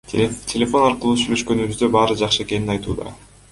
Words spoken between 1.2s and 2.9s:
сүйлөшкөнүбүздө баары жакшы экенин